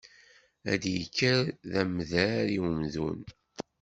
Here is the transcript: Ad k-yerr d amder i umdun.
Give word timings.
Ad 0.71 0.83
k-yerr 1.15 1.41
d 1.71 1.73
amder 1.81 2.45
i 2.55 2.57
umdun. 2.67 3.21